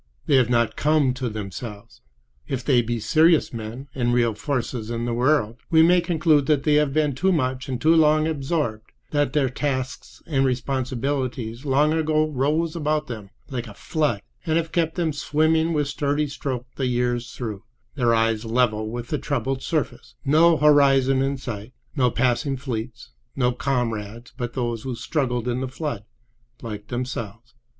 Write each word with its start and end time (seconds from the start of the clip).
They 0.25 0.37
have 0.37 0.49
not 0.49 0.75
come 0.75 1.13
to 1.13 1.29
themselves. 1.29 2.01
If 2.47 2.65
they 2.65 2.81
be 2.81 2.99
serious 2.99 3.53
men, 3.53 3.87
and 3.93 4.11
real 4.15 4.33
forces 4.33 4.89
in 4.89 5.05
the 5.05 5.13
world, 5.13 5.57
we 5.69 5.83
may 5.83 6.01
conclude 6.01 6.47
that 6.47 6.63
they 6.63 6.73
have 6.73 6.91
been 6.91 7.13
too 7.13 7.31
much 7.31 7.69
and 7.69 7.79
too 7.79 7.95
long 7.95 8.25
absorbed; 8.25 8.93
that 9.11 9.33
their 9.33 9.47
tasks 9.47 10.23
and 10.25 10.43
responsibilities 10.43 11.65
long 11.65 11.93
ago 11.93 12.27
rose 12.31 12.75
about 12.75 13.05
them 13.05 13.29
like 13.51 13.67
a 13.67 13.75
flood, 13.75 14.23
and 14.43 14.57
have 14.57 14.71
kept 14.71 14.95
them 14.95 15.13
swimming 15.13 15.71
with 15.71 15.87
sturdy 15.87 16.25
stroke 16.25 16.65
the 16.77 16.87
years 16.87 17.33
through, 17.35 17.63
their 17.93 18.11
eyes 18.15 18.43
level 18.43 18.89
with 18.89 19.09
the 19.09 19.19
troubled 19.19 19.61
surface—no 19.61 20.57
horizon 20.57 21.21
in 21.21 21.37
sight, 21.37 21.73
no 21.95 22.09
passing 22.09 22.57
fleets, 22.57 23.11
no 23.35 23.51
comrades 23.51 24.33
but 24.35 24.53
those 24.55 24.81
who 24.81 24.95
struggled 24.95 25.47
in 25.47 25.61
the 25.61 25.67
flood 25.67 26.05
like 26.63 26.87
themselves. 26.87 27.53